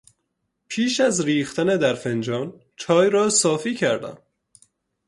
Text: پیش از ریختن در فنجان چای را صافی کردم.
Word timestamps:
پیش 0.67 0.99
از 0.99 1.21
ریختن 1.25 1.77
در 1.77 1.93
فنجان 1.93 2.61
چای 2.75 3.09
را 3.09 3.29
صافی 3.29 3.75
کردم. 3.75 4.17